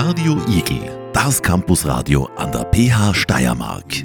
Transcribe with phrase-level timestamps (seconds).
[0.00, 4.02] Radio Igel, das Campusradio an der PH Steiermark.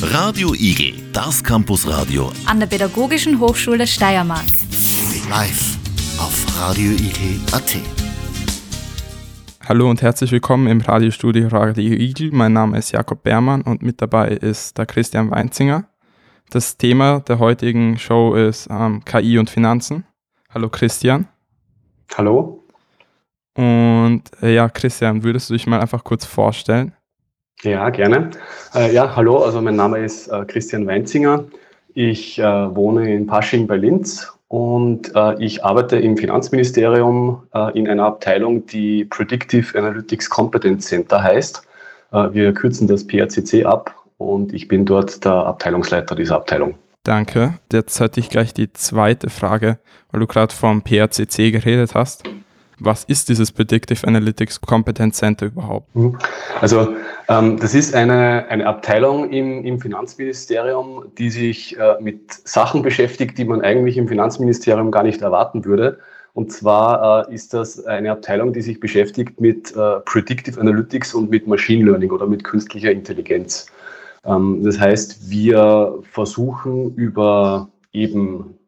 [0.00, 4.46] Radio Igel, das Campusradio an der Pädagogischen Hochschule Steiermark.
[5.28, 5.78] Live
[6.20, 7.76] auf radioigel.at.
[9.68, 12.30] Hallo und herzlich willkommen im Radiostudio Radio Igel.
[12.30, 15.88] Mein Name ist Jakob Bermann und mit dabei ist der Christian Weinzinger.
[16.50, 20.04] Das Thema der heutigen Show ist ähm, KI und Finanzen.
[20.54, 21.26] Hallo Christian.
[22.16, 22.61] Hallo.
[23.54, 26.92] Und äh, ja, Christian, würdest du dich mal einfach kurz vorstellen?
[27.62, 28.30] Ja, gerne.
[28.74, 31.44] Äh, ja, hallo, also mein Name ist äh, Christian Weinzinger.
[31.94, 37.86] Ich äh, wohne in Pasching bei Linz und äh, ich arbeite im Finanzministerium äh, in
[37.88, 41.62] einer Abteilung, die Predictive Analytics Competence Center heißt.
[42.32, 46.74] wir kürzen das PRCC ab und ich bin dort der Abteilungsleiter dieser Abteilung.
[47.04, 47.54] Danke.
[47.72, 49.78] Jetzt hatte ich gleich die zweite Frage,
[50.10, 52.22] weil du gerade vom PRCC geredet hast
[52.84, 55.94] was ist dieses Predictive Analytics Competence Center überhaupt?
[55.94, 56.18] Mhm.
[56.60, 56.94] Also
[57.28, 63.38] ähm, das ist eine, eine Abteilung im, im Finanzministerium, die sich äh, mit Sachen beschäftigt,
[63.38, 65.98] die man eigentlich im Finanzministerium gar nicht erwarten würde.
[66.34, 71.30] Und zwar äh, ist das eine Abteilung, die sich beschäftigt mit äh, Predictive Analytics und
[71.30, 73.66] mit Machine Learning oder mit künstlicher Intelligenz.
[74.24, 78.58] Ähm, das heißt, wir versuchen über eben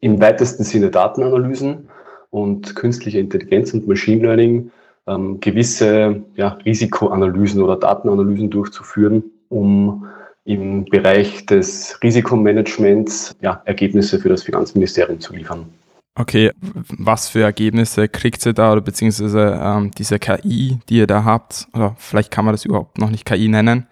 [0.00, 1.88] im weitesten Sinne Datenanalysen
[2.30, 4.70] und künstliche Intelligenz und Machine Learning
[5.06, 10.06] ähm, gewisse ja, Risikoanalysen oder Datenanalysen durchzuführen, um
[10.44, 15.66] im Bereich des Risikomanagements ja, Ergebnisse für das Finanzministerium zu liefern.
[16.16, 16.50] Okay,
[16.98, 21.68] was für Ergebnisse kriegt ihr da oder beziehungsweise ähm, diese KI, die ihr da habt,
[21.72, 23.86] oder vielleicht kann man das überhaupt noch nicht KI nennen,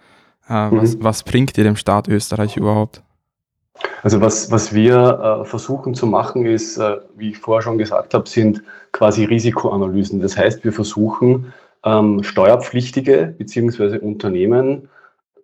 [0.49, 0.81] äh, mhm.
[0.81, 3.01] was, was bringt ihr dem Staat Österreich überhaupt?
[4.03, 8.13] Also was, was wir äh, versuchen zu machen, ist, äh, wie ich vorher schon gesagt
[8.13, 10.21] habe, sind quasi Risikoanalysen.
[10.21, 13.97] Das heißt, wir versuchen, ähm, Steuerpflichtige bzw.
[13.99, 14.89] Unternehmen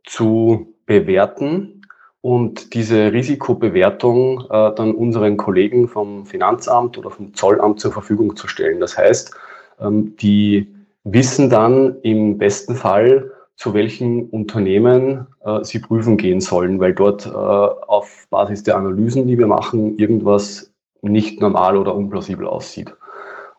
[0.05, 1.81] zu bewerten
[2.21, 8.47] und diese Risikobewertung äh, dann unseren Kollegen vom Finanzamt oder vom Zollamt zur Verfügung zu
[8.47, 8.79] stellen.
[8.79, 9.35] Das heißt,
[9.79, 16.79] ähm, die wissen dann im besten Fall, zu welchen Unternehmen äh, sie prüfen gehen sollen,
[16.79, 22.47] weil dort äh, auf Basis der Analysen, die wir machen, irgendwas nicht normal oder unplausibel
[22.47, 22.93] aussieht.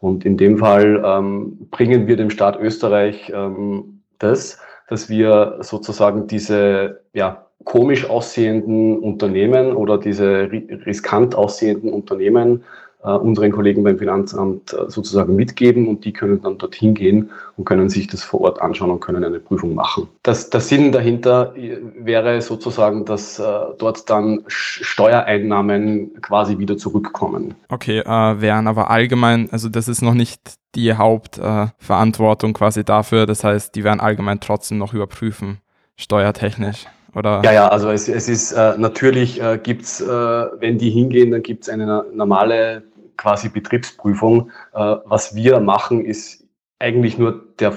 [0.01, 4.59] Und in dem Fall ähm, bringen wir dem Staat Österreich ähm, das,
[4.89, 12.65] dass wir sozusagen diese ja, komisch aussehenden Unternehmen oder diese riskant aussehenden Unternehmen
[13.11, 17.89] unseren Kollegen beim Finanzamt äh, sozusagen mitgeben und die können dann dorthin gehen und können
[17.89, 20.09] sich das vor Ort anschauen und können eine Prüfung machen.
[20.23, 23.45] Das, der Sinn dahinter äh, wäre sozusagen, dass äh,
[23.79, 27.55] dort dann Steuereinnahmen quasi wieder zurückkommen.
[27.69, 30.41] Okay, äh, wären aber allgemein, also das ist noch nicht
[30.75, 35.59] die Hauptverantwortung äh, quasi dafür, das heißt, die werden allgemein trotzdem noch überprüfen,
[35.97, 36.87] steuertechnisch.
[37.17, 37.41] Oder?
[37.45, 41.31] Ja, ja, also es, es ist äh, natürlich äh, gibt es, äh, wenn die hingehen,
[41.31, 42.83] dann gibt es eine normale
[43.17, 44.51] quasi Betriebsprüfung.
[44.75, 46.45] Äh, was wir machen, ist
[46.79, 47.73] eigentlich nur der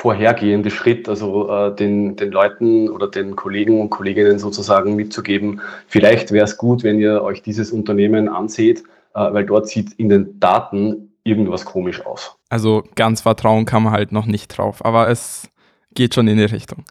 [0.00, 6.32] vorhergehende Schritt, also äh, den, den Leuten oder den Kollegen und Kolleginnen sozusagen mitzugeben, vielleicht
[6.32, 8.82] wäre es gut, wenn ihr euch dieses Unternehmen anseht,
[9.14, 12.34] äh, weil dort sieht in den Daten irgendwas komisch aus.
[12.48, 15.50] Also ganz vertrauen kann man halt noch nicht drauf, aber es
[15.94, 16.84] geht schon in die Richtung.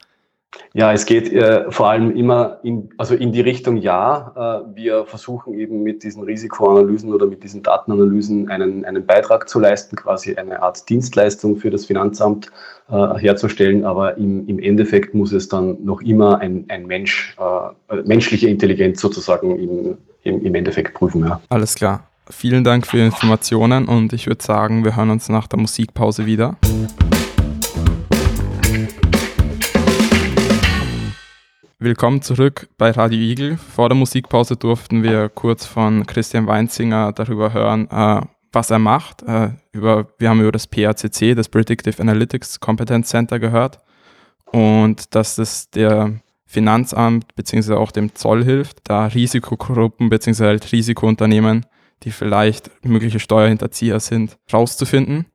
[0.74, 4.64] Ja, es geht äh, vor allem immer in, also in die Richtung Ja.
[4.66, 9.60] Äh, wir versuchen eben mit diesen Risikoanalysen oder mit diesen Datenanalysen einen, einen Beitrag zu
[9.60, 12.52] leisten, quasi eine Art Dienstleistung für das Finanzamt
[12.90, 13.84] äh, herzustellen.
[13.84, 18.48] Aber im, im Endeffekt muss es dann noch immer ein, ein Mensch, äh, äh, menschliche
[18.48, 21.26] Intelligenz sozusagen im, im, im Endeffekt prüfen.
[21.26, 21.42] Ja.
[21.50, 22.04] Alles klar.
[22.32, 26.28] Vielen Dank für die Informationen und ich würde sagen, wir hören uns nach der Musikpause
[26.28, 26.58] wieder.
[31.82, 33.56] Willkommen zurück bei Radio Igel.
[33.56, 38.20] Vor der Musikpause durften wir kurz von Christian Weinzinger darüber hören, äh,
[38.52, 39.24] was er macht.
[39.24, 43.80] Äh, über, wir haben über das PACC, das Predictive Analytics Competence Center gehört
[44.52, 47.76] und dass es der Finanzamt bzw.
[47.76, 50.48] auch dem Zoll hilft, da Risikogruppen bzw.
[50.48, 51.66] Halt Risikounternehmen,
[52.04, 55.28] die vielleicht mögliche Steuerhinterzieher sind, rauszufinden.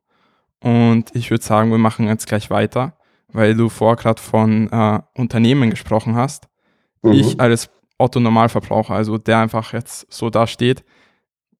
[0.60, 2.93] Und ich würde sagen, wir machen jetzt gleich weiter
[3.34, 6.48] weil du vorher gerade von äh, Unternehmen gesprochen hast.
[7.02, 7.12] Mhm.
[7.12, 10.84] Ich als Otto-Normalverbraucher, also der einfach jetzt so da steht,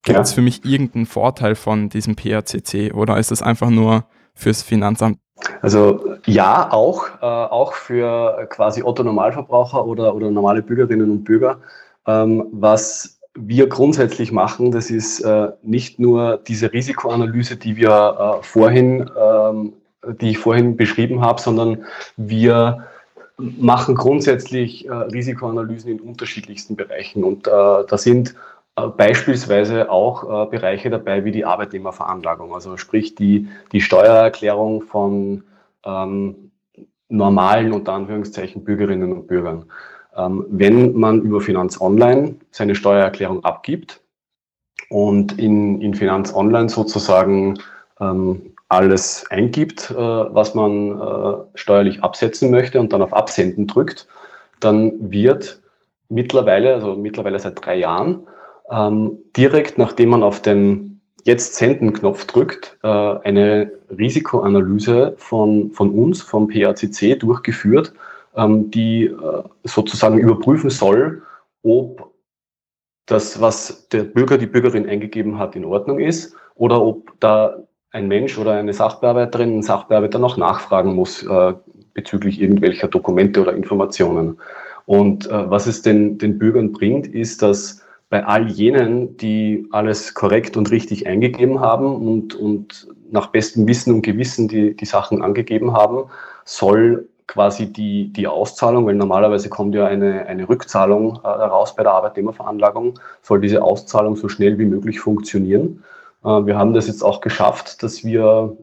[0.03, 0.35] gibt es ja.
[0.37, 4.05] für mich irgendeinen Vorteil von diesem PRCC oder ist es einfach nur
[4.35, 5.19] fürs Finanzamt?
[5.62, 11.59] Also ja, auch, äh, auch für quasi Otto-Normalverbraucher oder, oder normale Bürgerinnen und Bürger.
[12.06, 18.43] Ähm, was wir grundsätzlich machen, das ist äh, nicht nur diese Risikoanalyse, die wir äh,
[18.44, 19.73] vorhin ähm,
[20.21, 21.85] die ich vorhin beschrieben habe, sondern
[22.17, 22.87] wir
[23.37, 27.25] machen grundsätzlich äh, Risikoanalysen in unterschiedlichsten Bereichen.
[27.25, 28.35] Und äh, da sind
[28.77, 35.45] äh, beispielsweise auch äh, Bereiche dabei wie die Arbeitnehmerveranlagung, also sprich die, die Steuererklärung von
[35.85, 36.50] ähm,
[37.09, 39.67] normalen, unter Anführungszeichen, Bürgerinnen und Bürgern.
[40.17, 44.00] Ähm, wenn man über Finanz Online seine Steuererklärung abgibt
[44.91, 47.59] und in, in Finanz Online sozusagen
[48.00, 54.06] ähm, alles eingibt, äh, was man äh, steuerlich absetzen möchte und dann auf Absenden drückt,
[54.61, 55.61] dann wird
[56.08, 58.26] mittlerweile, also mittlerweile seit drei Jahren,
[58.70, 60.94] ähm, direkt nachdem man auf den
[61.26, 67.94] Jetzt Senden-Knopf drückt, äh, eine Risikoanalyse von, von uns, vom PACC, durchgeführt,
[68.37, 71.22] ähm, die äh, sozusagen überprüfen soll,
[71.62, 72.12] ob
[73.06, 77.56] das, was der Bürger, die Bürgerin eingegeben hat, in Ordnung ist oder ob da
[77.94, 81.55] ein Mensch oder eine Sachbearbeiterin, ein Sachbearbeiter noch nachfragen muss äh,
[81.94, 84.38] bezüglich irgendwelcher Dokumente oder Informationen.
[84.85, 90.12] Und äh, was es den, den Bürgern bringt, ist, dass bei all jenen, die alles
[90.14, 95.23] korrekt und richtig eingegeben haben und, und nach bestem Wissen und Gewissen die, die Sachen
[95.23, 96.11] angegeben haben,
[96.44, 101.85] soll quasi die, die Auszahlung, weil normalerweise kommt ja eine, eine Rückzahlung äh, raus bei
[101.85, 105.85] der Arbeitnehmerveranlagung, soll diese Auszahlung so schnell wie möglich funktionieren.
[106.25, 108.56] Äh, wir haben das jetzt auch geschafft, dass wir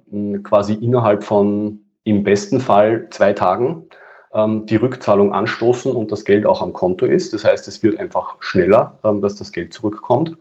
[0.44, 3.88] quasi innerhalb von im besten Fall zwei Tagen
[4.34, 7.34] ähm, die Rückzahlung anstoßen und das Geld auch am Konto ist.
[7.34, 10.38] Das heißt, es wird einfach schneller, ähm, dass das Geld zurückkommt.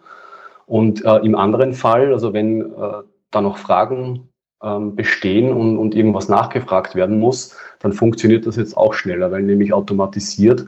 [0.66, 4.28] Und äh, im anderen Fall, also wenn äh, da noch Fragen
[4.62, 9.42] ähm, bestehen und, und irgendwas nachgefragt werden muss, dann funktioniert das jetzt auch schneller, weil
[9.42, 10.66] nämlich automatisiert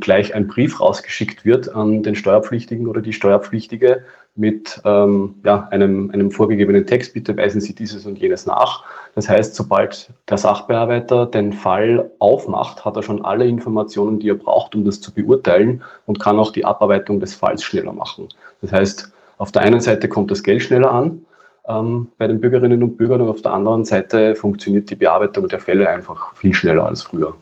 [0.00, 4.04] gleich ein Brief rausgeschickt wird an den Steuerpflichtigen oder die Steuerpflichtige
[4.36, 8.84] mit ähm, ja, einem, einem vorgegebenen Text, bitte weisen Sie dieses und jenes nach.
[9.14, 14.34] Das heißt, sobald der Sachbearbeiter den Fall aufmacht, hat er schon alle Informationen, die er
[14.34, 18.28] braucht, um das zu beurteilen und kann auch die Abarbeitung des Falls schneller machen.
[18.60, 21.24] Das heißt, auf der einen Seite kommt das Geld schneller an
[21.68, 25.60] ähm, bei den Bürgerinnen und Bürgern und auf der anderen Seite funktioniert die Bearbeitung der
[25.60, 27.34] Fälle einfach viel schneller als früher.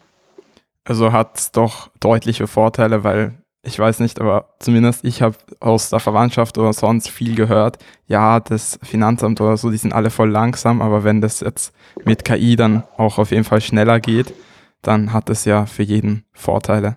[0.85, 5.91] Also hat es doch deutliche Vorteile, weil ich weiß nicht, aber zumindest ich habe aus
[5.91, 7.79] der Verwandtschaft oder sonst viel gehört,
[8.09, 11.73] ja, das Finanzamt oder so, die sind alle voll langsam, aber wenn das jetzt
[12.05, 14.35] mit KI dann auch auf jeden Fall schneller geht,
[14.83, 16.97] dann hat es ja für jeden Vorteile.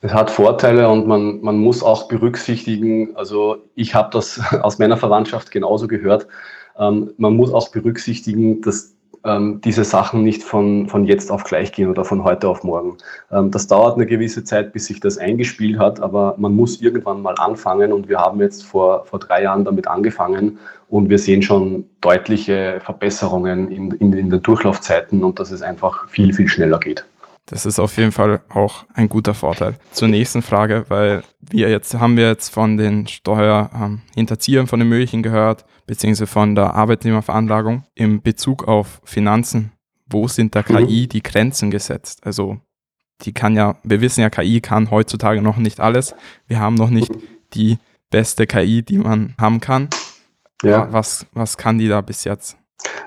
[0.00, 4.98] Es hat Vorteile und man, man muss auch berücksichtigen, also ich habe das aus meiner
[4.98, 6.26] Verwandtschaft genauso gehört,
[6.78, 8.94] ähm, man muss auch berücksichtigen, dass
[9.24, 12.96] ähm, diese Sachen nicht von, von jetzt auf gleich gehen oder von heute auf morgen.
[13.30, 17.22] Ähm, das dauert eine gewisse Zeit, bis sich das eingespielt hat, aber man muss irgendwann
[17.22, 21.42] mal anfangen und wir haben jetzt vor, vor drei Jahren damit angefangen und wir sehen
[21.42, 26.78] schon deutliche Verbesserungen in, in, in den Durchlaufzeiten und dass es einfach viel, viel schneller
[26.78, 27.04] geht.
[27.50, 29.78] Das ist auf jeden Fall auch ein guter Vorteil.
[29.92, 35.22] Zur nächsten Frage, weil wir jetzt haben wir jetzt von den Steuerhinterziehern von den Möglichen
[35.22, 39.72] gehört, beziehungsweise von der Arbeitnehmerveranlagung im Bezug auf Finanzen.
[40.10, 41.08] Wo sind der KI mhm.
[41.08, 42.20] die Grenzen gesetzt?
[42.24, 42.58] Also
[43.22, 46.14] die kann ja, wir wissen ja, KI kann heutzutage noch nicht alles.
[46.46, 47.12] Wir haben noch nicht
[47.54, 47.78] die
[48.10, 49.88] beste KI, die man haben kann.
[50.62, 50.92] Ja.
[50.92, 52.57] Was, was kann die da bis jetzt?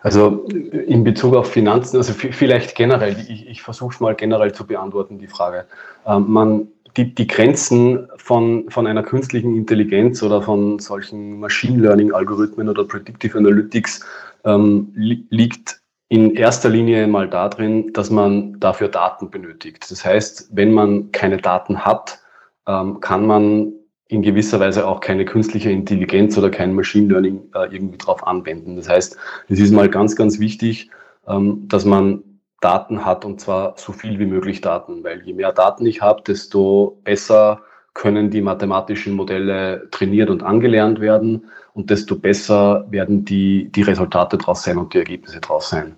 [0.04, 4.66] Also in Bezug auf Finanzen, also vielleicht generell, ich, ich versuche es mal generell zu
[4.66, 5.66] beantworten, die Frage.
[6.06, 12.68] Ähm, man, die, die Grenzen von, von einer künstlichen Intelligenz oder von solchen Machine Learning-Algorithmen
[12.68, 14.06] oder Predictive Analytics
[14.44, 19.90] ähm, li liegt in erster Linie mal darin, dass man dafür Daten benötigt.
[19.90, 22.20] Das heißt, wenn man keine Daten hat,
[22.68, 23.72] ähm, kann man
[24.12, 28.76] in gewisser Weise auch keine künstliche Intelligenz oder kein Machine Learning äh, irgendwie drauf anwenden.
[28.76, 29.16] Das heißt,
[29.48, 30.90] es ist mal ganz, ganz wichtig,
[31.28, 32.22] ähm, dass man
[32.60, 36.22] Daten hat und zwar so viel wie möglich Daten, weil je mehr Daten ich habe,
[36.28, 37.62] desto besser
[37.94, 44.38] können die mathematischen Modelle trainiert und angelernt werden und desto besser werden die, die Resultate
[44.38, 45.96] draus sein und die Ergebnisse draus sein.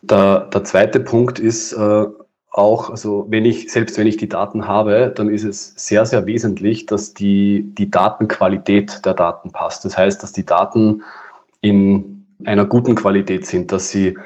[0.00, 2.06] Der, der zweite Punkt ist, äh,
[2.52, 6.26] auch, also wenn ich, selbst wenn ich die Daten habe, dann ist es sehr, sehr
[6.26, 9.84] wesentlich, dass die, die Datenqualität der Daten passt.
[9.86, 11.02] Das heißt, dass die Daten
[11.62, 14.18] in einer guten Qualität sind, dass sie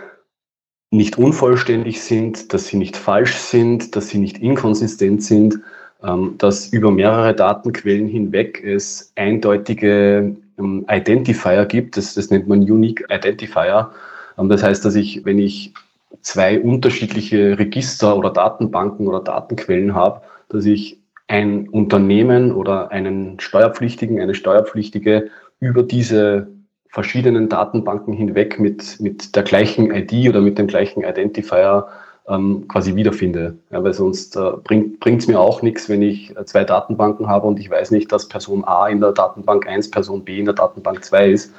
[0.91, 5.61] nicht unvollständig sind, dass sie nicht falsch sind, dass sie nicht inkonsistent sind,
[6.03, 11.97] ähm, dass über mehrere Datenquellen hinweg es eindeutige ähm, Identifier gibt.
[11.97, 13.91] Das, das nennt man Unique Identifier.
[14.37, 15.75] Ähm, das heißt, dass ich, wenn ich
[16.21, 24.21] zwei unterschiedliche Register oder Datenbanken oder Datenquellen habe, dass ich ein Unternehmen oder einen Steuerpflichtigen,
[24.21, 26.49] eine Steuerpflichtige über diese
[26.89, 31.87] verschiedenen Datenbanken hinweg mit, mit der gleichen ID oder mit dem gleichen Identifier
[32.29, 33.59] ähm, quasi wiederfinde.
[33.71, 37.59] Ja, weil sonst äh, bringt es mir auch nichts, wenn ich zwei Datenbanken habe und
[37.61, 41.05] ich weiß nicht, dass Person A in der Datenbank 1, Person B in der Datenbank
[41.05, 41.53] 2 ist,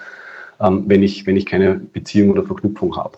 [0.59, 3.17] ähm, wenn, ich, wenn ich keine Beziehung oder Verknüpfung habe.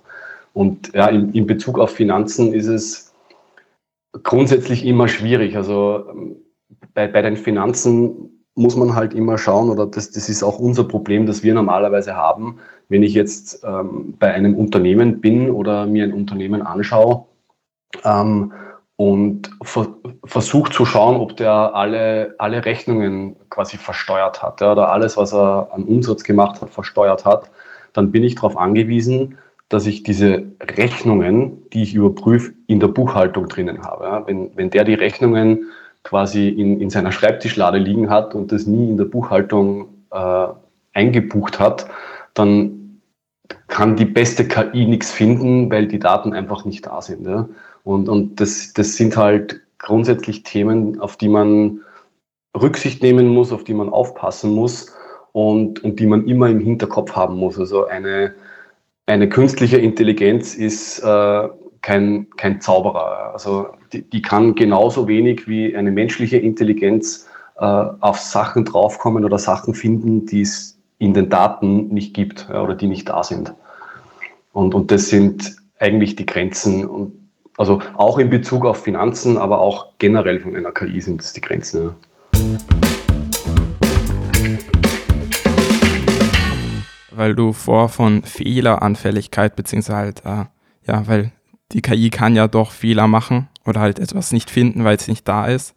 [0.60, 3.14] Und ja, in, in Bezug auf Finanzen ist es
[4.24, 5.56] grundsätzlich immer schwierig.
[5.56, 6.36] Also ähm,
[6.94, 10.84] bei, bei den Finanzen muss man halt immer schauen, oder das, das ist auch unser
[10.84, 16.04] Problem, das wir normalerweise haben, wenn ich jetzt ähm, bei einem Unternehmen bin oder mir
[16.04, 17.24] ein Unternehmen anschaue,
[18.04, 18.52] ähm,
[18.98, 19.88] und ver
[20.26, 25.34] versucht zu schauen, ob der alle, alle Rechnungen quasi versteuert hat ja, oder alles, was
[25.34, 27.50] er an Umsatz gemacht hat, versteuert hat,
[27.94, 29.38] dann bin ich darauf angewiesen,
[29.70, 34.24] dass ich diese Rechnungen, die ich überprüfe, in der Buchhaltung drinnen habe.
[34.26, 35.70] Wenn, wenn der die Rechnungen
[36.04, 40.48] quasi in, in seiner Schreibtischlade liegen hat und das nie in der Buchhaltung äh,
[40.94, 41.88] eingebucht hat,
[42.34, 43.02] dann
[43.68, 47.28] kann die beste KI nichts finden, weil die Daten einfach nicht da sind.
[47.28, 47.48] Ja.
[47.84, 51.82] Und, und das, das sind halt grundsätzlich Themen, auf die man
[52.60, 54.94] Rücksicht nehmen muss, auf die man aufpassen muss
[55.32, 57.60] und, und die man immer im Hinterkopf haben muss.
[57.60, 58.34] Also eine,
[59.10, 61.50] eine künstliche Intelligenz ist äh,
[61.82, 63.32] kein, kein Zauberer.
[63.34, 69.40] Also die, die, kann genauso wenig wie eine menschliche Intelligenz äh, auf Sachen draufkommen oder
[69.40, 73.54] Sachen finden, die es in den Daten nicht gibt ja, oder die nicht da sind.
[74.54, 76.86] Und, und das sind eigentlich die Grenzen.
[76.86, 77.14] Und
[77.58, 81.42] also auch in Bezug auf Finanzen, aber auch generell von einer KI sind das die
[81.42, 81.96] Grenzen.
[82.34, 82.79] Ja.
[87.20, 90.46] Weil du vor von Fehleranfälligkeit, beziehungsweise halt, äh,
[90.88, 91.34] ja, weil
[91.74, 95.28] die KI kann ja doch Fehler machen oder halt etwas nicht finden, weil es nicht
[95.28, 95.76] da ist,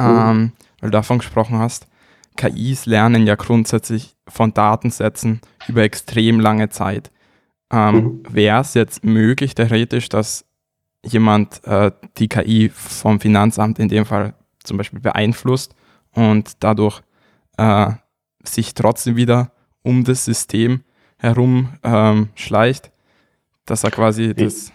[0.00, 0.06] mhm.
[0.06, 1.86] ähm, weil du davon gesprochen hast.
[2.36, 7.12] KIs lernen ja grundsätzlich von Datensätzen über extrem lange Zeit.
[7.70, 8.22] Ähm, mhm.
[8.28, 10.44] Wäre es jetzt möglich, theoretisch, dass
[11.04, 15.72] jemand äh, die KI vom Finanzamt in dem Fall zum Beispiel beeinflusst
[16.16, 17.00] und dadurch
[17.58, 17.92] äh,
[18.42, 20.80] sich trotzdem wieder um das System
[21.18, 22.90] herum ähm, schleicht,
[23.66, 24.72] dass er quasi das.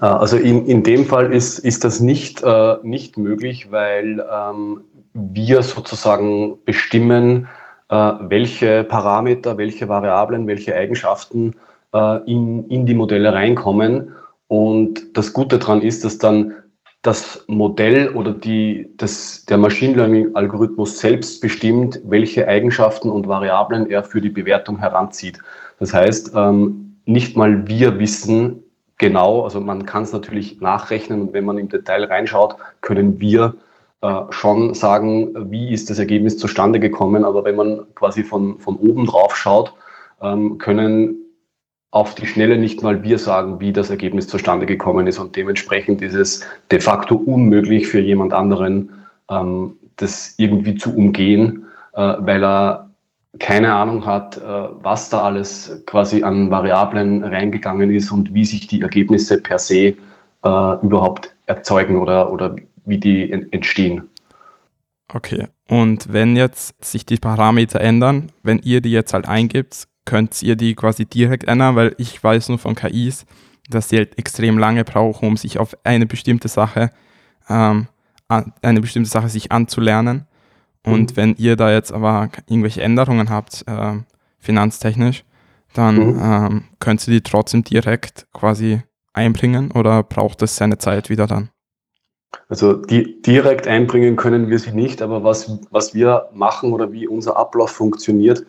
[0.00, 4.82] Äh, also in, in dem Fall ist, ist das nicht, äh, nicht möglich, weil ähm,
[5.14, 7.48] wir sozusagen bestimmen,
[7.88, 11.54] äh, welche Parameter, welche Variablen, welche Eigenschaften
[11.92, 14.12] äh, in, in die Modelle reinkommen
[14.48, 16.54] und das Gute daran ist, dass dann
[17.02, 24.04] das Modell oder die, das, der Machine Learning-Algorithmus selbst bestimmt, welche Eigenschaften und Variablen er
[24.04, 25.38] für die Bewertung heranzieht.
[25.80, 28.62] Das heißt, ähm, nicht mal wir wissen
[28.98, 33.56] genau, also man kann es natürlich nachrechnen und wenn man im Detail reinschaut, können wir
[34.00, 38.76] äh, schon sagen, wie ist das Ergebnis zustande gekommen, aber wenn man quasi von, von
[38.76, 39.74] oben drauf schaut,
[40.20, 41.21] ähm, können
[41.92, 45.18] auf die Schnelle nicht mal wir sagen, wie das Ergebnis zustande gekommen ist.
[45.18, 48.90] Und dementsprechend ist es de facto unmöglich für jemand anderen,
[49.30, 52.90] ähm, das irgendwie zu umgehen, äh, weil er
[53.38, 58.66] keine Ahnung hat, äh, was da alles quasi an Variablen reingegangen ist und wie sich
[58.66, 59.94] die Ergebnisse per se äh,
[60.42, 62.56] überhaupt erzeugen oder, oder
[62.86, 64.08] wie die entstehen.
[65.12, 70.42] Okay, und wenn jetzt sich die Parameter ändern, wenn ihr die jetzt halt eingibt, könnt
[70.42, 73.24] ihr die quasi direkt ändern, weil ich weiß nur von KIs,
[73.70, 76.90] dass sie halt extrem lange brauchen, um sich auf eine bestimmte Sache,
[77.48, 77.86] ähm,
[78.28, 80.26] eine bestimmte Sache sich anzulernen.
[80.84, 81.16] Und mhm.
[81.16, 83.98] wenn ihr da jetzt aber irgendwelche Änderungen habt, äh,
[84.38, 85.24] finanztechnisch,
[85.74, 86.20] dann mhm.
[86.22, 88.82] ähm, könnt ihr die trotzdem direkt quasi
[89.12, 91.50] einbringen oder braucht es seine Zeit wieder dann?
[92.48, 97.06] Also die, direkt einbringen können wir sie nicht, aber was, was wir machen oder wie
[97.06, 98.44] unser Ablauf funktioniert,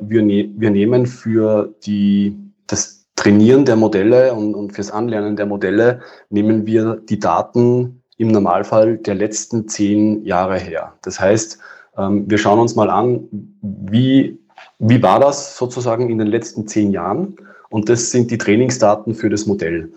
[0.00, 5.44] wir, ne wir nehmen für die, das Trainieren der Modelle und, und fürs Anlernen der
[5.44, 10.94] Modelle nehmen wir die Daten im Normalfall der letzten zehn Jahre her.
[11.02, 11.58] Das heißt,
[11.98, 13.28] ähm, wir schauen uns mal an,
[13.62, 14.38] wie,
[14.78, 17.36] wie war das sozusagen in den letzten zehn Jahren?
[17.68, 19.92] Und das sind die Trainingsdaten für das Modell.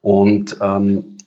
[0.00, 1.18] Und ähm,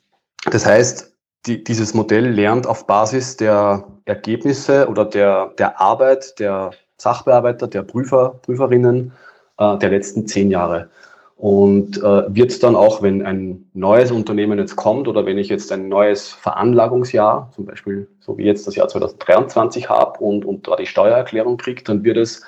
[0.50, 1.14] das heißt,
[1.46, 7.84] die, dieses Modell lernt auf Basis der Ergebnisse oder der, der Arbeit der Sachbearbeiter, der
[7.84, 9.12] Prüfer, Prüferinnen
[9.58, 10.90] äh, der letzten zehn Jahre.
[11.36, 15.72] Und äh, wird dann auch, wenn ein neues Unternehmen jetzt kommt oder wenn ich jetzt
[15.72, 20.76] ein neues Veranlagungsjahr, zum Beispiel so wie jetzt das Jahr 2023 habe und, und da
[20.76, 22.44] die Steuererklärung kriege, dann wird es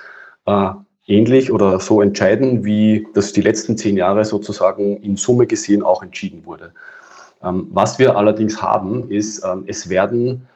[0.45, 0.69] äh,
[1.07, 6.01] ähnlich oder so entscheiden, wie das die letzten zehn Jahre sozusagen in Summe gesehen auch
[6.01, 6.71] entschieden wurde.
[7.43, 10.47] Ähm, was wir allerdings haben, ist, ähm, es werden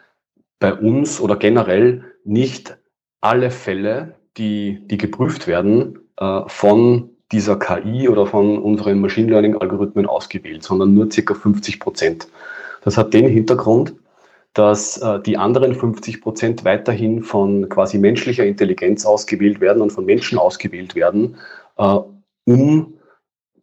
[0.59, 2.77] bei uns oder generell nicht
[3.21, 10.05] alle Fälle die, die geprüft werden, äh, von dieser KI oder von unseren Machine Learning-Algorithmen
[10.05, 12.27] ausgewählt, sondern nur circa 50 Prozent.
[12.83, 13.93] Das hat den Hintergrund,
[14.53, 20.05] dass äh, die anderen 50 Prozent weiterhin von quasi menschlicher Intelligenz ausgewählt werden und von
[20.05, 21.37] Menschen ausgewählt werden,
[21.77, 21.97] äh,
[22.45, 22.93] um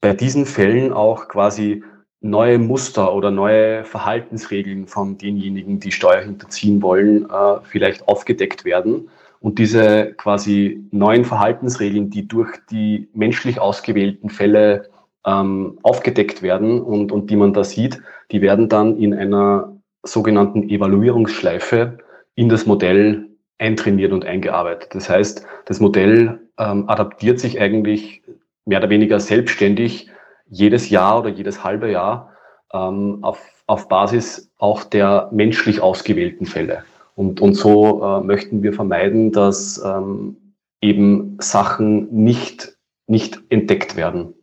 [0.00, 1.82] bei diesen Fällen auch quasi
[2.20, 9.08] neue Muster oder neue Verhaltensregeln von denjenigen, die Steuer hinterziehen wollen, äh, vielleicht aufgedeckt werden.
[9.40, 14.88] Und diese quasi neuen Verhaltensregeln, die durch die menschlich ausgewählten Fälle
[15.26, 18.00] ähm, aufgedeckt werden und, und die man da sieht,
[18.30, 21.98] die werden dann in einer sogenannten Evaluierungsschleife
[22.34, 23.28] in das Modell
[23.58, 24.94] eintrainiert und eingearbeitet.
[24.94, 28.22] Das heißt, das Modell ähm, adaptiert sich eigentlich
[28.64, 30.10] mehr oder weniger selbstständig
[30.48, 32.32] jedes Jahr oder jedes halbe Jahr
[32.72, 36.84] ähm, auf, auf Basis auch der menschlich ausgewählten Fälle.
[37.16, 40.36] Und, und so äh, möchten wir vermeiden, dass ähm,
[40.82, 44.34] eben Sachen nicht, nicht entdeckt werden.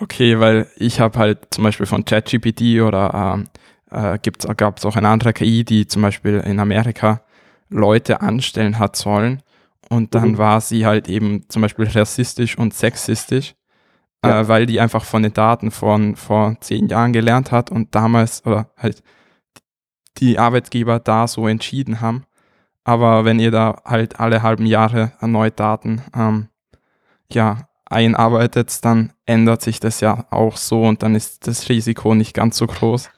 [0.00, 3.44] Okay, weil ich habe halt zum Beispiel von ChatGPT oder
[3.90, 7.22] äh, äh, gab es auch eine andere KI, die zum Beispiel in Amerika
[7.68, 9.42] Leute anstellen hat sollen
[9.88, 10.38] und dann mhm.
[10.38, 13.54] war sie halt eben zum Beispiel rassistisch und sexistisch,
[14.24, 14.40] ja.
[14.40, 18.44] äh, weil die einfach von den Daten von vor zehn Jahren gelernt hat und damals
[18.46, 19.02] oder halt
[20.18, 22.24] die Arbeitgeber da so entschieden haben.
[22.84, 26.48] Aber wenn ihr da halt alle halben Jahre erneut Daten ähm,
[27.32, 32.34] ja, einarbeitet, dann ändert sich das ja auch so und dann ist das Risiko nicht
[32.34, 33.10] ganz so groß.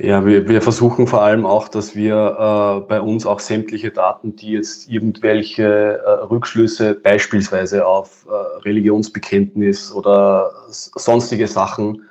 [0.00, 4.36] Ja, wir, wir versuchen vor allem auch, dass wir äh, bei uns auch sämtliche Daten,
[4.36, 12.02] die jetzt irgendwelche äh, Rückschlüsse beispielsweise auf äh, Religionsbekenntnis oder sonstige Sachen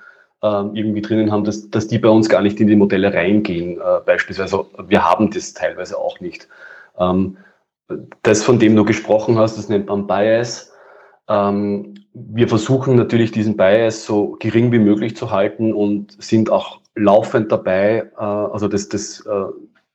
[0.73, 3.79] irgendwie drinnen haben, dass, dass die bei uns gar nicht in die Modelle reingehen.
[3.79, 6.47] Äh, beispielsweise, wir haben das teilweise auch nicht.
[6.99, 7.37] Ähm,
[8.23, 10.73] das, von dem du gesprochen hast, das nennt man Bias.
[11.29, 16.79] Ähm, wir versuchen natürlich diesen Bias so gering wie möglich zu halten und sind auch
[16.95, 18.09] laufend dabei.
[18.17, 19.45] Äh, also das, das äh,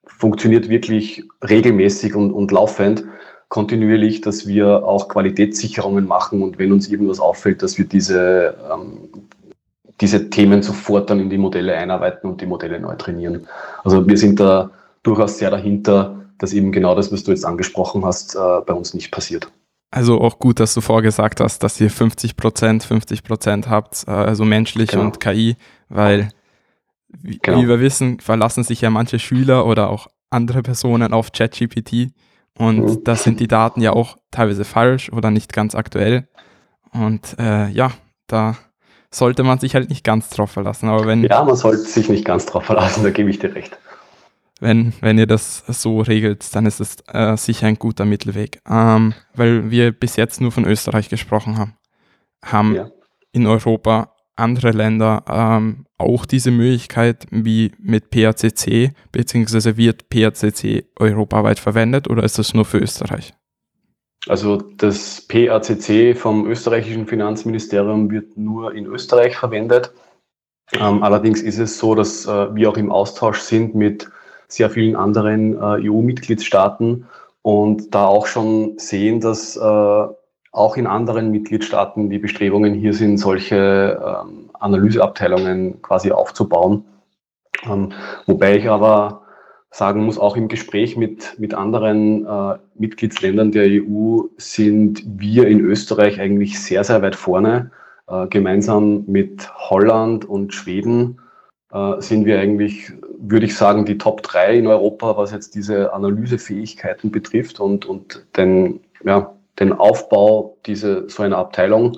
[0.07, 3.05] funktioniert wirklich regelmäßig und, und laufend,
[3.49, 9.11] kontinuierlich, dass wir auch Qualitätssicherungen machen und wenn uns irgendwas auffällt, dass wir diese, ähm,
[10.03, 13.47] diese Themen sofort dann in die Modelle einarbeiten und die Modelle neu trainieren.
[13.85, 14.71] Also wir sind da
[15.03, 18.95] durchaus sehr dahinter, dass eben genau das, was du jetzt angesprochen hast, äh, bei uns
[18.95, 19.51] nicht passiert.
[19.91, 24.11] Also auch gut, dass du vorgesagt hast, dass ihr 50 Prozent, 50 Prozent habt, äh,
[24.11, 25.05] also menschlich genau.
[25.05, 25.57] und KI,
[25.89, 26.31] weil
[27.09, 27.61] wie, genau.
[27.61, 32.11] wie wir wissen, verlassen sich ja manche Schüler oder auch andere Personen auf ChatGPT
[32.59, 33.05] und mhm.
[33.05, 36.29] da sind die Daten ja auch teilweise falsch oder nicht ganz aktuell.
[36.93, 37.93] Und äh, ja,
[38.27, 38.57] da
[39.15, 40.89] sollte man sich halt nicht ganz drauf verlassen.
[40.89, 43.79] Aber wenn, ja, man sollte sich nicht ganz drauf verlassen, da gebe ich dir recht.
[44.61, 48.61] Wenn, wenn ihr das so regelt, dann ist es äh, sicher ein guter Mittelweg.
[48.69, 51.77] Ähm, weil wir bis jetzt nur von Österreich gesprochen haben.
[52.45, 52.91] Haben ja.
[53.33, 61.59] in Europa andere Länder ähm, auch diese Möglichkeit wie mit PACC, beziehungsweise wird PACC europaweit
[61.59, 63.35] verwendet oder ist das nur für Österreich?
[64.29, 69.93] Also das PACC vom österreichischen Finanzministerium wird nur in Österreich verwendet.
[70.75, 74.09] Ähm, allerdings ist es so, dass äh, wir auch im Austausch sind mit
[74.49, 77.07] sehr vielen anderen äh, EU-Mitgliedstaaten
[77.43, 80.07] und da auch schon sehen, dass äh,
[80.53, 86.85] auch in anderen Mitgliedstaaten die Bestrebungen hier sind, solche ähm, Analyseabteilungen quasi aufzubauen.
[87.65, 87.93] Ähm,
[88.27, 89.22] wobei ich aber
[89.73, 95.61] sagen muss, auch im Gespräch mit, mit anderen äh, Mitgliedsländern der EU sind wir in
[95.61, 97.71] Österreich eigentlich sehr, sehr weit vorne.
[98.07, 101.23] Äh, gemeinsam mit Holland und Schweden
[101.73, 105.95] äh, sind wir eigentlich, würde ich sagen, die Top 3 in Europa, was jetzt diese
[105.95, 111.95] Analysefähigkeiten betrifft und, und den, ja, den Aufbau dieser so einer Abteilung.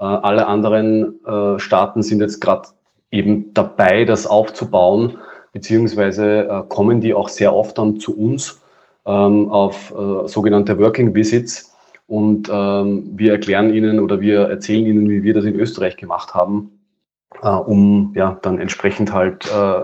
[0.00, 2.68] Äh, alle anderen äh, Staaten sind jetzt gerade
[3.12, 5.18] eben dabei, das aufzubauen,
[5.52, 8.60] beziehungsweise äh, kommen die auch sehr oft dann zu uns
[9.06, 11.74] ähm, auf äh, sogenannte Working Visits
[12.06, 16.34] und ähm, wir erklären ihnen oder wir erzählen ihnen, wie wir das in Österreich gemacht
[16.34, 16.80] haben,
[17.42, 19.82] äh, um ja dann entsprechend halt äh,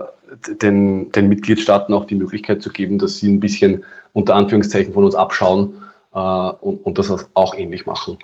[0.61, 5.05] den, den Mitgliedstaaten auch die Möglichkeit zu geben, dass sie ein bisschen unter Anführungszeichen von
[5.05, 5.81] uns abschauen
[6.13, 8.17] äh, und, und das auch ähnlich machen.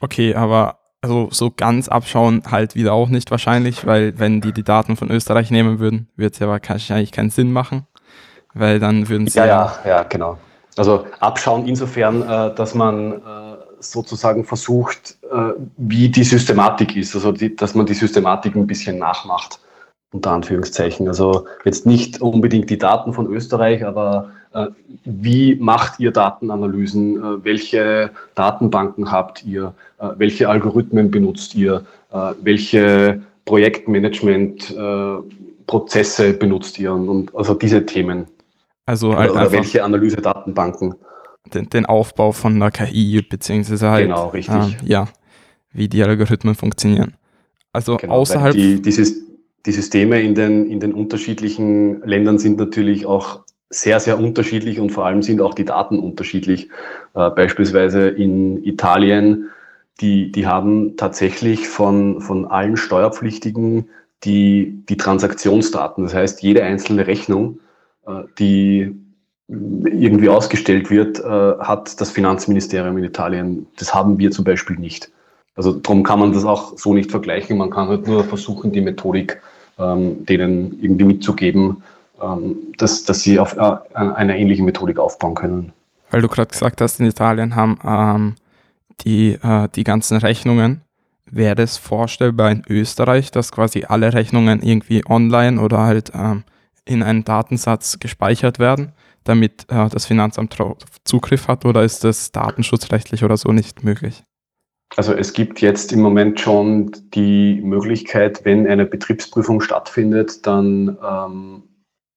[0.00, 4.64] Okay, aber also so ganz abschauen halt wieder auch nicht wahrscheinlich, weil wenn die die
[4.64, 7.86] Daten von Österreich nehmen würden, würde es ja wahrscheinlich keinen Sinn machen,
[8.54, 10.38] weil dann würden sie ja ja ja genau.
[10.76, 17.32] Also abschauen insofern, äh, dass man äh, sozusagen versucht, äh, wie die Systematik ist, also
[17.32, 19.60] die, dass man die Systematik ein bisschen nachmacht.
[20.12, 21.06] unter Anführungszeichen.
[21.08, 24.30] Also jetzt nicht unbedingt die Daten von Österreich, aber
[25.04, 27.16] wie macht ihr Datenanalysen?
[27.16, 29.74] Äh, welche Datenbanken habt ihr?
[29.98, 31.84] Äh, welche Algorithmen benutzt ihr?
[32.12, 36.92] Äh, welche Projektmanagement-Prozesse benutzt ihr?
[36.92, 38.26] Und, und, also diese Themen.
[38.86, 40.94] Also halt oder, oder welche Analyse-Datenbanken?
[41.52, 44.06] Den, den, Aufbau von einer KI, beziehungsweise halt.
[44.06, 44.76] Genau, richtig.
[44.84, 45.08] ja,
[45.72, 47.14] wie die Algorithmen funktionieren.
[47.72, 48.54] Also genau, außerhalb.
[48.54, 49.14] Die, dieses,
[49.66, 54.90] die Systeme in den, in den unterschiedlichen Ländern sind natürlich auch sehr, sehr unterschiedlich und
[54.90, 56.70] vor allem sind auch die Daten unterschiedlich.
[57.14, 59.50] Äh, beispielsweise in Italien,
[60.00, 63.88] die, die haben tatsächlich von, von allen Steuerpflichtigen
[64.24, 66.04] die, die Transaktionsdaten.
[66.04, 67.60] Das heißt, jede einzelne Rechnung,
[68.06, 68.96] äh, die
[69.48, 71.22] irgendwie ausgestellt wird, äh,
[71.58, 73.66] hat das Finanzministerium in Italien.
[73.78, 75.10] Das haben wir zum Beispiel nicht.
[75.56, 77.58] Also darum kann man das auch so nicht vergleichen.
[77.58, 79.40] Man kann halt nur versuchen, die Methodik
[79.78, 81.82] ähm, denen irgendwie mitzugeben,
[82.76, 85.72] dass, dass sie auf äh, einer ähnlichen Methodik aufbauen können.
[86.10, 88.34] Weil du gerade gesagt hast, in Italien haben ähm,
[89.02, 90.82] die, äh, die ganzen Rechnungen.
[91.30, 96.44] Wäre es vorstellbar in Österreich, dass quasi alle Rechnungen irgendwie online oder halt ähm,
[96.86, 98.92] in einen Datensatz gespeichert werden,
[99.24, 100.56] damit äh, das Finanzamt
[101.04, 104.24] Zugriff hat oder ist das datenschutzrechtlich oder so nicht möglich?
[104.96, 111.62] Also es gibt jetzt im Moment schon die Möglichkeit, wenn eine Betriebsprüfung stattfindet, dann ähm,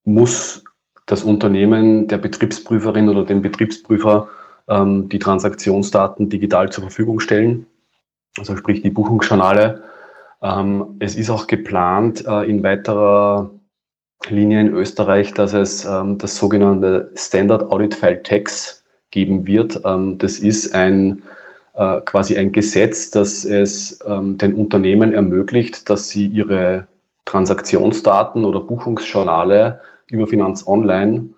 [0.04, 0.64] muss
[1.06, 4.30] das Unternehmen der Betriebsprüferin oder dem Betriebsprüfer
[4.68, 7.66] ähm, die Transaktionsdaten digital zur Verfügung stellen,
[8.38, 9.84] also sprich die Buchungsjournale.
[10.42, 13.52] Ähm, es ist auch geplant äh, in weiterer
[14.30, 19.82] Linie in Österreich, dass es ähm, das sogenannte Standard Audit File Tax geben wird.
[19.84, 21.24] Ähm, das ist ein
[21.74, 26.88] äh, quasi ein Gesetz, das es ähm, den Unternehmen ermöglicht, dass sie ihre
[27.26, 29.80] Transaktionsdaten oder Buchungsjournale
[30.12, 31.30] über Finanz Online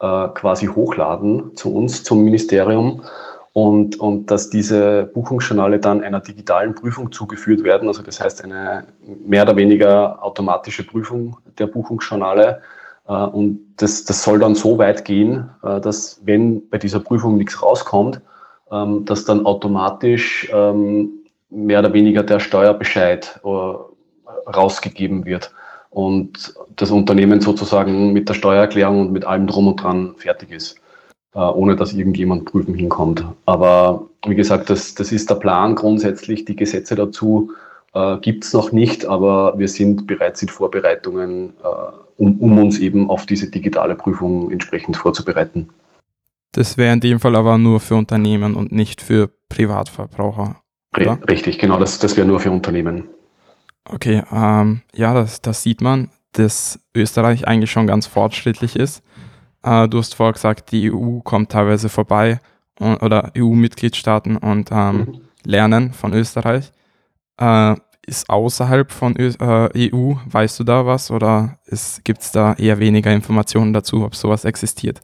[0.00, 3.02] äh, quasi hochladen zu uns, zum Ministerium
[3.52, 7.88] und, und dass diese Buchungsjournale dann einer digitalen Prüfung zugeführt werden.
[7.88, 8.86] Also das heißt eine
[9.24, 12.60] mehr oder weniger automatische Prüfung der Buchungsjournale.
[13.08, 17.38] Äh, und das, das soll dann so weit gehen, äh, dass wenn bei dieser Prüfung
[17.38, 18.20] nichts rauskommt,
[18.70, 21.10] ähm, dass dann automatisch ähm,
[21.48, 25.52] mehr oder weniger der Steuerbescheid äh, rausgegeben wird
[25.96, 30.76] und das Unternehmen sozusagen mit der Steuererklärung und mit allem drum und dran fertig ist,
[31.34, 33.24] äh, ohne dass irgendjemand prüfen hinkommt.
[33.46, 36.44] Aber wie gesagt, das, das ist der Plan grundsätzlich.
[36.44, 37.50] Die Gesetze dazu
[37.94, 42.78] äh, gibt es noch nicht, aber wir sind bereits in Vorbereitungen, äh, um, um uns
[42.78, 45.70] eben auf diese digitale Prüfung entsprechend vorzubereiten.
[46.52, 50.60] Das wäre in dem Fall aber nur für Unternehmen und nicht für Privatverbraucher.
[50.94, 51.18] Oder?
[51.26, 53.04] Richtig, genau, das, das wäre nur für Unternehmen.
[53.88, 59.02] Okay, ähm, ja, das, das sieht man, dass Österreich eigentlich schon ganz fortschrittlich ist.
[59.62, 62.40] Äh, du hast vorher gesagt, die EU kommt teilweise vorbei
[62.78, 65.20] und, oder EU-Mitgliedstaaten und ähm, mhm.
[65.44, 66.72] lernen von Österreich.
[67.38, 71.58] Äh, ist außerhalb von Ö äh, EU, weißt du da was oder
[72.04, 75.00] gibt es da eher weniger Informationen dazu, ob sowas existiert?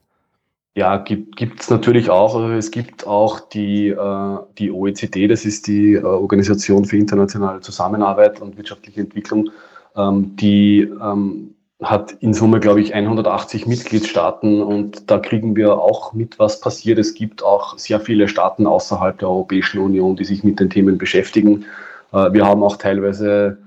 [0.75, 2.35] Ja, gibt es natürlich auch.
[2.35, 7.61] Also es gibt auch die, äh, die OECD, das ist die äh, Organisation für internationale
[7.61, 9.51] Zusammenarbeit und wirtschaftliche Entwicklung.
[9.95, 16.15] Ähm, die ähm, hat in Summe, glaube ich, 180 Mitgliedstaaten und da kriegen wir auch
[16.15, 16.99] mit, was passiert.
[16.99, 20.97] Es gibt auch sehr viele Staaten außerhalb der Europäischen Union, die sich mit den Themen
[20.97, 21.67] beschäftigen.
[22.13, 23.59] Äh, wir haben auch teilweise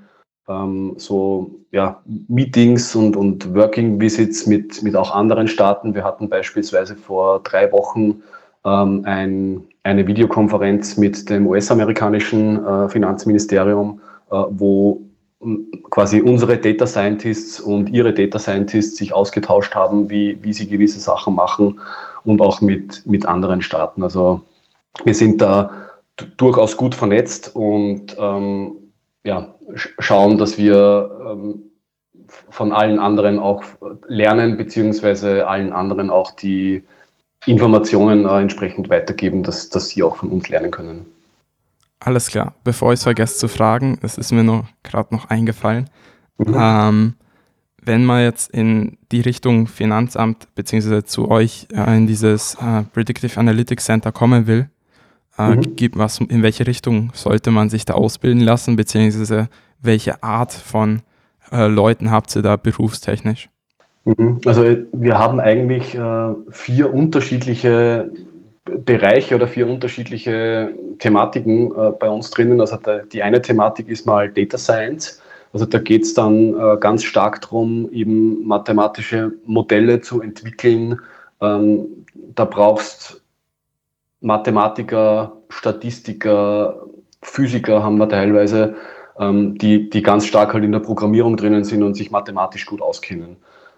[0.47, 5.93] ähm, so ja, Meetings und, und Working Visits mit, mit auch anderen Staaten.
[5.95, 8.21] Wir hatten beispielsweise vor drei Wochen
[8.63, 15.01] ähm, ein, eine Videokonferenz mit dem US-amerikanischen äh, Finanzministerium, äh, wo
[15.91, 20.99] quasi unsere Data Scientists und ihre Data Scientists sich ausgetauscht haben, wie, wie sie gewisse
[20.99, 21.79] Sachen machen
[22.23, 24.01] und auch mit, mit anderen Staaten.
[24.01, 24.41] Also
[25.03, 25.69] wir sind da
[26.37, 28.77] durchaus gut vernetzt und ähm,
[29.25, 29.55] ja,
[29.99, 31.63] schauen, dass wir ähm,
[32.49, 33.63] von allen anderen auch
[34.07, 36.83] lernen, beziehungsweise allen anderen auch die
[37.45, 41.05] Informationen äh, entsprechend weitergeben, dass, dass sie auch von uns lernen können.
[41.99, 42.53] Alles klar.
[42.63, 45.89] Bevor ich es vergesse zu fragen, es ist mir nur gerade noch eingefallen.
[46.37, 46.55] Mhm.
[46.57, 47.13] Ähm,
[47.81, 53.39] wenn man jetzt in die Richtung Finanzamt beziehungsweise zu euch äh, in dieses äh, Predictive
[53.39, 54.69] Analytics Center kommen will,
[55.37, 55.75] äh, mhm.
[55.75, 59.49] gibt, was, in welche Richtung sollte man sich da ausbilden lassen, beziehungsweise
[59.81, 61.01] welche Art von
[61.51, 63.49] äh, Leuten habt ihr da berufstechnisch?
[64.05, 64.41] Mhm.
[64.45, 68.11] Also wir haben eigentlich äh, vier unterschiedliche
[68.65, 72.61] Bereiche oder vier unterschiedliche Thematiken äh, bei uns drinnen.
[72.61, 72.77] Also
[73.11, 75.21] die eine Thematik ist mal Data Science.
[75.53, 80.99] Also da geht es dann äh, ganz stark darum, eben mathematische Modelle zu entwickeln.
[81.41, 81.85] Ähm,
[82.35, 83.21] da brauchst
[84.25, 86.83] Mathematiker, Statistiker,
[87.21, 88.75] Physiker haben wir teilweise,
[89.19, 92.81] ähm, die, die ganz stark halt in der Programmierung drinnen sind und sich mathematisch gut
[92.81, 93.37] auskennen.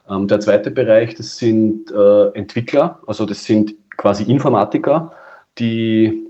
[0.09, 5.11] Ähm, der zweite Bereich, das sind äh, Entwickler, also das sind quasi Informatiker,
[5.59, 6.27] die,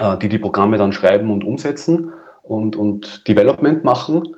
[0.00, 2.12] äh, die die Programme dann schreiben und umsetzen
[2.42, 4.36] und, und Development machen.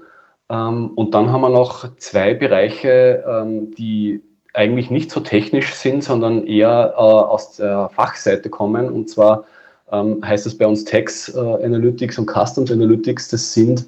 [0.50, 4.22] Ähm, und dann haben wir noch zwei Bereiche, ähm, die
[4.56, 8.90] eigentlich nicht so technisch sind, sondern eher äh, aus der Fachseite kommen.
[8.90, 9.44] Und zwar
[9.92, 13.28] ähm, heißt es bei uns Tax äh, Analytics und Customs Analytics.
[13.28, 13.86] Das sind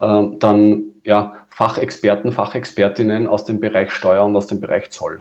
[0.00, 5.20] ähm, dann ja, Fachexperten, Fachexpertinnen aus dem Bereich Steuer und aus dem Bereich Zoll.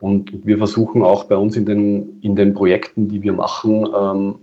[0.00, 4.38] Und wir versuchen auch bei uns in den, in den Projekten, die wir machen, ähm,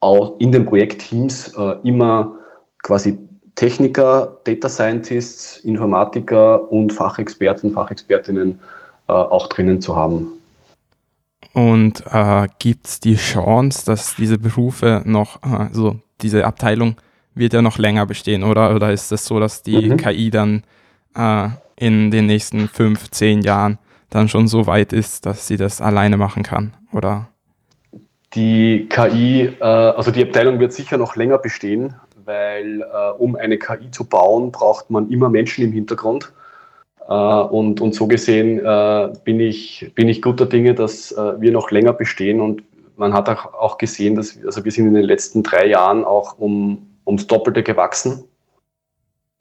[0.00, 2.36] auch in den Projektteams äh, immer
[2.82, 3.18] quasi
[3.56, 8.60] Techniker, Data Scientists, Informatiker und Fachexperten, Fachexpertinnen
[9.08, 10.32] äh, auch drinnen zu haben.
[11.52, 16.96] Und äh, gibt es die Chance, dass diese Berufe noch, also diese Abteilung
[17.34, 18.74] wird ja noch länger bestehen, oder?
[18.74, 19.96] Oder ist es das so, dass die mhm.
[19.96, 20.64] KI dann
[21.14, 23.78] äh, in den nächsten fünf, zehn Jahren
[24.10, 27.28] dann schon so weit ist, dass sie das alleine machen kann, oder?
[28.34, 33.58] Die KI, äh, also die Abteilung wird sicher noch länger bestehen, weil äh, um eine
[33.58, 36.32] KI zu bauen, braucht man immer Menschen im Hintergrund.
[37.08, 41.52] Äh, und, und so gesehen äh, bin, ich, bin ich guter Dinge, dass äh, wir
[41.52, 42.40] noch länger bestehen.
[42.40, 42.62] Und
[42.96, 46.86] man hat auch, gesehen, dass also wir sind in den letzten drei Jahren auch um,
[47.06, 48.24] ums Doppelte gewachsen,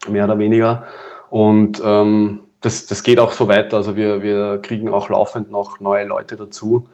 [0.10, 0.86] mehr oder weniger.
[1.30, 3.78] Und ähm, das, das geht auch so weiter.
[3.78, 6.88] Also wir, wir kriegen auch laufend noch neue Leute dazu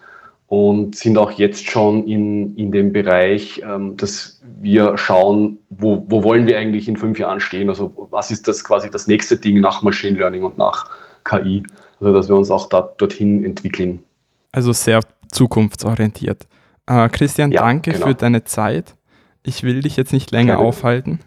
[0.51, 6.25] und sind auch jetzt schon in, in dem Bereich, ähm, dass wir schauen, wo, wo
[6.25, 7.69] wollen wir eigentlich in fünf Jahren stehen?
[7.69, 10.89] Also was ist das quasi das nächste Ding nach Machine Learning und nach
[11.23, 11.63] KI?
[12.01, 14.03] Also dass wir uns auch da, dorthin entwickeln.
[14.51, 14.99] Also sehr
[15.31, 16.45] zukunftsorientiert.
[16.85, 18.07] Äh, Christian, ja, danke genau.
[18.07, 18.95] für deine Zeit.
[19.43, 20.67] Ich will dich jetzt nicht länger Gerne.
[20.67, 21.19] aufhalten.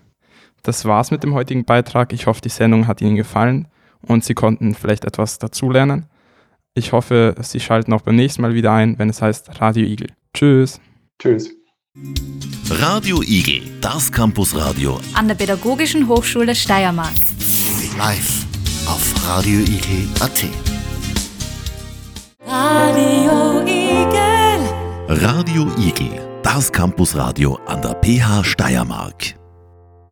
[0.63, 2.13] Das war's mit dem heutigen Beitrag.
[2.13, 3.69] Ich hoffe, die Sendung hat Ihnen gefallen
[4.03, 6.11] und Sie konnten vielleicht etwas dazulernen.
[6.77, 10.09] Ich hoffe, Sie schalten auch beim nächsten Mal wieder ein, wenn es heißt Radio Igel.
[10.35, 10.81] Tschüss.
[11.21, 11.49] Tschüss.
[12.69, 17.15] Radio Igel, das Campusradio an der Pädagogischen Hochschule Steiermark.
[17.97, 18.45] Live
[18.87, 20.45] auf Radio Igel.at.
[22.45, 25.23] Radio Igel.
[25.23, 29.37] Radio Igel, das Campusradio an der PH Steiermark.